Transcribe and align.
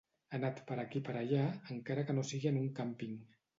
Anat 0.37 0.61
per 0.71 0.77
aquí 0.83 1.01
per 1.09 1.15
allà, 1.19 1.45
encara 1.77 2.07
que 2.11 2.17
no 2.19 2.25
sigui 2.33 2.53
en 2.55 2.61
un 2.65 2.75
càmping. 2.83 3.17